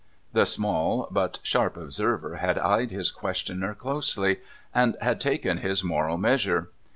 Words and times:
The 0.33 0.47
small 0.47 1.07
but 1.11 1.37
sharp 1.43 1.77
observer 1.77 2.37
had 2.37 2.57
eyed 2.57 2.89
his 2.89 3.11
questioner 3.11 3.75
closely, 3.75 4.39
and 4.73 4.97
had 4.99 5.21
taken 5.21 5.59
his 5.59 5.83
moral 5.83 6.17
measure. 6.17 6.71